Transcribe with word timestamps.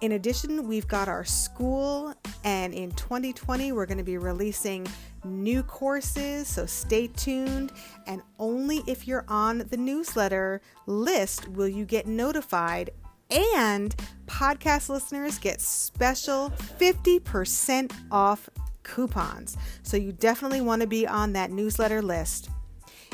In 0.00 0.12
addition, 0.12 0.68
we've 0.68 0.86
got 0.86 1.08
our 1.08 1.24
school, 1.24 2.12
and 2.42 2.74
in 2.74 2.90
2020, 2.92 3.72
we're 3.72 3.86
going 3.86 3.98
to 3.98 4.04
be 4.04 4.18
releasing 4.18 4.86
new 5.24 5.62
courses, 5.62 6.46
so 6.46 6.66
stay 6.66 7.06
tuned. 7.06 7.72
And 8.06 8.20
only 8.38 8.82
if 8.86 9.08
you're 9.08 9.24
on 9.28 9.58
the 9.70 9.76
newsletter 9.76 10.60
list 10.86 11.48
will 11.48 11.68
you 11.68 11.84
get 11.84 12.06
notified 12.06 12.90
and 13.34 13.94
podcast 14.26 14.88
listeners 14.88 15.38
get 15.38 15.60
special 15.60 16.50
50% 16.78 17.92
off 18.10 18.48
coupons. 18.82 19.56
So 19.82 19.96
you 19.96 20.12
definitely 20.12 20.60
want 20.60 20.82
to 20.82 20.88
be 20.88 21.06
on 21.06 21.32
that 21.32 21.50
newsletter 21.50 22.02
list. 22.02 22.50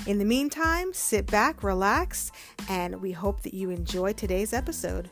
In 0.07 0.19
the 0.19 0.25
meantime, 0.25 0.93
sit 0.95 1.27
back, 1.27 1.63
relax, 1.63 2.33
and 2.69 3.01
we 3.01 3.13
hope 3.13 3.43
that 3.43 3.55
you 3.55 3.71
enjoy 3.71 4.13
today's 4.13 4.53
episode. 4.53 5.11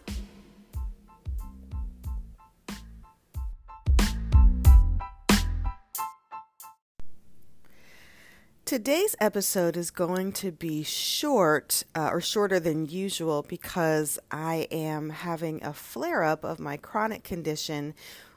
Today's 8.69 9.17
episode 9.19 9.79
is 9.79 9.91
going 9.91 10.31
to 10.33 10.53
be 10.53 10.83
short 10.83 11.85
uh, 11.95 12.11
or 12.13 12.21
shorter 12.21 12.61
than 12.61 12.85
usual 12.85 13.43
because 13.49 14.19
I 14.31 14.69
am 14.71 15.09
having 15.09 15.65
a 15.65 15.73
flare 15.73 16.23
up 16.23 16.45
of 16.45 16.61
my 16.61 16.77
chronic 16.77 17.25
condition, 17.25 17.95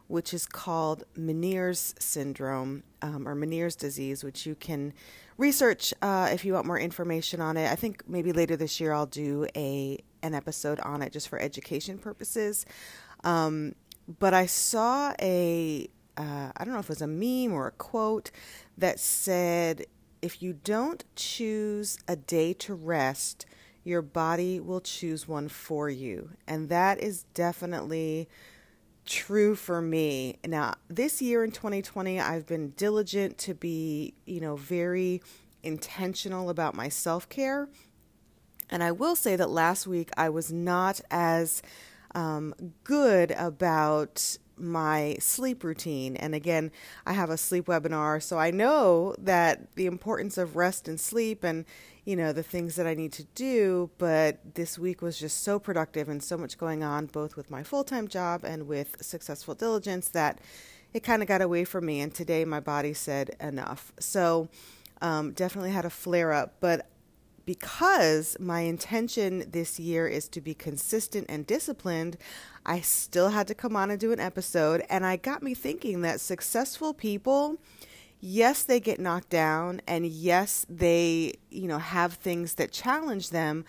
which 0.08 0.34
is 0.34 0.46
called 0.46 1.04
Meniere's 1.20 1.94
syndrome 2.00 2.84
um, 3.02 3.28
or 3.28 3.36
Meniere's 3.36 3.76
disease, 3.76 4.24
which 4.24 4.46
you 4.46 4.56
can 4.56 4.94
research 5.38 5.94
uh, 6.02 6.30
if 6.32 6.46
you 6.46 6.54
want 6.54 6.66
more 6.66 6.80
information 6.80 7.42
on 7.42 7.58
it. 7.58 7.70
I 7.70 7.76
think 7.76 8.08
maybe 8.08 8.32
later 8.32 8.56
this 8.56 8.80
year 8.80 8.94
I'll 8.94 9.08
do 9.08 9.48
a 9.54 10.00
an 10.24 10.34
episode 10.34 10.80
on 10.80 11.02
it 11.02 11.12
just 11.12 11.28
for 11.28 11.40
education 11.40 11.98
purposes. 11.98 12.66
Um, 13.26 13.76
but 14.08 14.34
I 14.34 14.46
saw 14.46 15.14
a 15.22 15.90
uh, 16.16 16.52
I 16.56 16.64
don't 16.64 16.74
know 16.74 16.80
if 16.80 16.86
it 16.86 16.90
was 16.90 17.02
a 17.02 17.08
meme 17.08 17.54
or 17.54 17.68
a 17.68 17.72
quote 17.72 18.32
that 18.78 18.98
said 18.98 19.88
if 20.22 20.42
you 20.42 20.54
don't 20.54 21.04
choose 21.16 21.98
a 22.08 22.16
day 22.16 22.54
to 22.54 22.74
rest, 22.74 23.46
your 23.84 24.02
body 24.02 24.60
will 24.60 24.82
choose 24.82 25.28
one 25.28 25.48
for 25.48 25.90
you. 25.90 26.32
And 26.48 26.70
that 26.70 27.00
is 27.00 27.24
definitely 27.34 28.30
true 29.06 29.56
for 29.56 29.82
me. 29.82 30.38
Now, 30.46 30.76
this 30.88 31.22
year 31.22 31.44
in 31.44 31.52
2020, 31.52 32.20
I've 32.20 32.46
been 32.46 32.72
diligent 32.72 33.38
to 33.40 33.54
be, 33.54 34.14
you 34.26 34.40
know, 34.40 34.56
very 34.56 35.22
intentional 35.64 36.50
about 36.50 36.76
my 36.76 36.90
self 36.90 37.28
care. 37.28 37.68
And 38.70 38.84
I 38.84 38.92
will 38.92 39.16
say 39.16 39.36
that 39.36 39.50
last 39.50 39.86
week 39.86 40.12
I 40.16 40.30
was 40.30 40.52
not 40.52 41.02
as 41.10 41.62
um, 42.16 42.54
good 42.84 43.32
about 43.32 44.38
my 44.58 45.18
sleep 45.20 45.64
routine. 45.64 46.16
And 46.16 46.36
again, 46.36 46.72
I 47.06 47.14
have 47.14 47.30
a 47.30 47.38
sleep 47.38 47.66
webinar, 47.66 48.22
so 48.22 48.38
I 48.38 48.52
know 48.52 49.16
that 49.20 49.76
the 49.76 49.86
importance 49.86 50.38
of 50.38 50.56
rest 50.56 50.88
and 50.88 51.00
sleep 51.00 51.44
and, 51.44 51.66
you 52.06 52.16
know, 52.16 52.32
the 52.34 52.44
things 52.44 52.76
that 52.76 52.88
I 52.88 52.94
need 52.94 53.12
to 53.14 53.24
do. 53.36 53.90
But 53.98 54.56
this 54.56 54.78
week 54.78 55.02
was 55.02 55.18
just 55.18 55.44
so 55.44 55.60
productive 55.60 56.10
and 56.10 56.22
so 56.22 56.38
much 56.38 56.58
going 56.58 56.84
on, 56.84 57.08
both 57.08 57.36
with 57.36 57.50
my 57.50 57.64
full 57.64 57.84
time 57.84 58.08
job 58.08 58.44
and 58.44 58.68
with 58.68 58.98
successful 59.02 59.56
diligence, 59.56 60.10
that 60.10 60.40
it 60.94 61.02
kind 61.04 61.22
of 61.22 61.28
got 61.28 61.42
away 61.42 61.64
from 61.64 61.86
me. 61.86 62.02
And 62.02 62.14
today 62.14 62.46
my 62.46 62.60
body 62.60 62.94
said 62.94 63.36
enough. 63.40 63.92
So, 64.00 64.50
um, 65.02 65.32
definitely 65.32 65.72
had 65.72 65.86
a 65.86 65.90
flare 65.90 66.32
up, 66.32 66.56
but 66.60 66.88
because 67.52 68.38
my 68.40 68.62
intention 68.62 69.44
this 69.52 69.78
year 69.78 70.08
is 70.08 70.30
to 70.30 70.40
be 70.40 70.54
consistent 70.54 71.26
and 71.28 71.46
disciplined, 71.46 72.16
I 72.66 72.80
still 72.80 73.28
had 73.28 73.46
to 73.50 73.54
come 73.54 73.76
on 73.76 73.92
and 73.92 74.00
do 74.00 74.14
an 74.14 74.22
episode. 74.22 74.86
And 74.90 75.06
I 75.06 75.18
got 75.18 75.44
me 75.44 75.54
thinking 75.54 76.00
that 76.00 76.22
successful 76.22 76.94
people, 76.94 77.58
yes, 78.22 78.64
they 78.64 78.80
get 78.80 79.02
knocked 79.02 79.32
down, 79.32 79.82
and 79.86 80.06
yes, 80.06 80.66
they, 80.70 81.34
you 81.50 81.68
know, 81.68 81.80
have 81.80 82.14
things 82.14 82.54
that 82.54 82.72
challenge 82.72 83.32
them. 83.32 83.66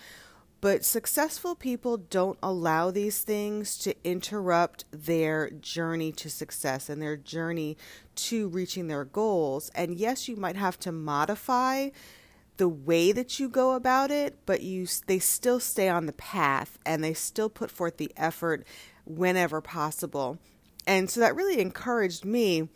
But 0.60 0.84
successful 0.84 1.56
people 1.56 1.96
don't 1.96 2.38
allow 2.40 2.92
these 2.92 3.22
things 3.22 3.76
to 3.78 3.96
interrupt 4.04 4.84
their 4.92 5.50
journey 5.50 6.12
to 6.12 6.30
success 6.30 6.88
and 6.88 7.02
their 7.02 7.16
journey 7.16 7.76
to 8.14 8.46
reaching 8.46 8.86
their 8.86 9.04
goals. 9.04 9.72
And 9.74 9.96
yes, 9.96 10.28
you 10.28 10.36
might 10.36 10.54
have 10.54 10.78
to 10.80 10.92
modify 10.92 11.88
the 12.62 12.68
way 12.68 13.10
that 13.10 13.40
you 13.40 13.48
go 13.48 13.72
about 13.72 14.12
it, 14.12 14.38
but 14.46 14.62
you 14.62 14.86
they 15.08 15.18
still 15.18 15.58
stay 15.58 15.88
on 15.88 16.06
the 16.06 16.12
path 16.12 16.78
and 16.86 17.02
they 17.02 17.12
still 17.12 17.48
put 17.48 17.72
forth 17.72 17.96
the 17.96 18.12
effort 18.16 18.64
whenever 19.04 19.60
possible. 19.60 20.38
And 20.86 21.10
so 21.10 21.18
that 21.18 21.34
really 21.34 21.60
encouraged 21.60 22.24
me, 22.24 22.68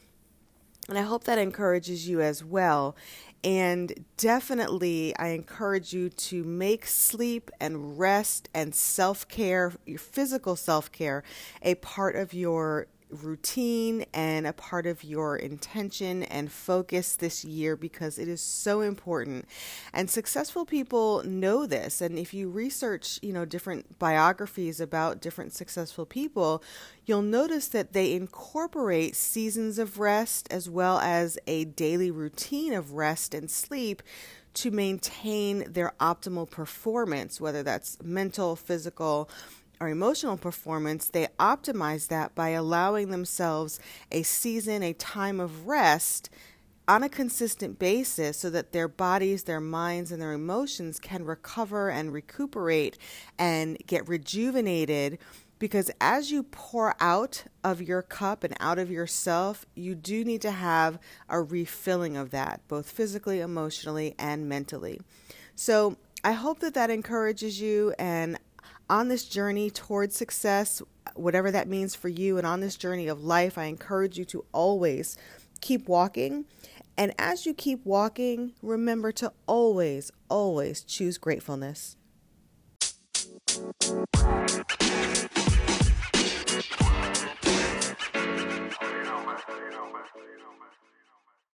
and 0.89 0.99
I 0.99 1.03
hope 1.03 1.23
that 1.23 1.39
encourages 1.39 2.09
you 2.09 2.21
as 2.21 2.43
well. 2.43 2.97
And 3.45 4.05
definitely, 4.17 5.17
I 5.19 5.29
encourage 5.29 5.93
you 5.93 6.09
to 6.09 6.43
make 6.43 6.85
sleep 6.85 7.53
and 7.61 7.97
rest 7.97 8.49
and 8.53 8.75
self 8.75 9.29
care, 9.29 9.73
your 9.87 10.01
physical 10.01 10.57
self 10.57 10.91
care, 10.91 11.23
a 11.63 11.77
part 11.77 12.17
of 12.17 12.35
your 12.35 12.89
routine 13.25 14.05
and 14.13 14.47
a 14.47 14.53
part 14.53 14.87
of 14.87 15.03
your 15.05 15.37
intention 15.37 16.23
and 16.25 16.51
focus 16.51 17.17
this 17.17 17.45
year 17.45 17.77
because 17.77 18.19
it 18.19 18.29
is 18.29 18.41
so 18.41 18.81
important. 18.81 19.47
And 19.93 20.11
successful 20.11 20.65
people 20.65 21.23
know 21.25 21.67
this. 21.67 22.01
And 22.01 22.19
if 22.19 22.33
you 22.35 22.49
research, 22.49 23.19
you 23.23 23.33
know, 23.33 23.45
different 23.45 23.99
biographies 23.99 24.81
about 24.81 25.21
different 25.21 25.53
successful 25.53 26.07
people, 26.07 26.63
you'll 27.05 27.23
notice 27.23 27.69
that 27.69 27.93
they 27.93 28.13
incorporate 28.13 29.17
seasons 29.17 29.79
of 29.79 29.99
rest 29.99 30.49
as 30.51 30.69
well 30.69 30.99
as 30.99 31.39
a 31.47 31.65
daily 31.65 32.11
routine 32.11 32.73
of 32.73 32.93
rest 32.93 33.35
and 33.35 33.51
sleep 33.51 34.03
to 34.57 34.71
maintain 34.71 35.71
their 35.71 35.93
optimal 36.01 36.49
performance, 36.49 37.39
whether 37.39 37.63
that's 37.63 37.99
mental, 38.03 38.57
physical, 38.57 39.29
or 39.81 39.89
emotional 39.89 40.37
performance, 40.37 41.09
they 41.09 41.29
optimize 41.39 42.09
that 42.09 42.35
by 42.35 42.51
allowing 42.51 43.11
themselves 43.11 43.79
a 44.11 44.23
season, 44.23 44.83
a 44.83 44.93
time 44.93 45.41
of 45.41 45.67
rest 45.67 46.31
on 46.89 47.03
a 47.03 47.09
consistent 47.09 47.79
basis 47.79 48.37
so 48.39 48.49
that 48.51 48.73
their 48.73 48.89
bodies, 48.89 49.45
their 49.45 49.61
minds, 49.61 50.13
and 50.13 50.23
their 50.23 50.33
emotions 50.33 51.01
can 51.01 51.25
recover 51.25 51.91
and 51.91 52.13
recuperate 52.13 52.97
and 53.39 53.77
get 53.87 54.09
rejuvenated. 54.09 55.19
Because 55.59 55.91
as 56.01 56.31
you 56.31 56.43
pour 56.43 56.95
out 57.01 57.45
of 57.65 57.81
your 57.81 58.03
cup 58.03 58.45
and 58.45 58.55
out 58.61 58.79
of 58.79 58.91
yourself, 58.91 59.65
you 59.75 59.95
do 59.95 60.25
need 60.25 60.43
to 60.43 60.51
have 60.51 60.99
a 61.29 61.41
refilling 61.41 62.17
of 62.17 62.31
that, 62.31 62.61
both 62.69 62.91
physically, 62.91 63.41
emotionally, 63.41 64.15
and 64.19 64.49
mentally. 64.49 65.01
So 65.55 65.97
I 66.23 66.33
hope 66.33 66.59
that 66.61 66.75
that 66.75 66.91
encourages 66.91 67.61
you, 67.61 67.95
and 67.99 68.39
on 68.89 69.09
this 69.09 69.25
journey 69.25 69.71
towards 69.71 70.17
success, 70.17 70.83
whatever 71.15 71.51
that 71.51 71.69
means 71.69 71.95
for 71.95 72.09
you, 72.09 72.39
and 72.39 72.47
on 72.47 72.61
this 72.61 72.77
journey 72.77 73.09
of 73.09 73.25
life, 73.25 73.59
I 73.59 73.65
encourage 73.65 74.19
you 74.19 74.25
to 74.27 74.45
always 74.53 75.17
keep 75.61 75.89
walking. 75.89 76.45
And 76.97 77.13
as 77.19 77.47
you 77.47 77.55
keep 77.55 77.85
walking, 77.85 78.53
remember 78.63 79.13
to 79.13 79.33
always, 79.47 80.11
always 80.29 80.83
choose 80.83 81.19
gratefulness. 81.19 81.97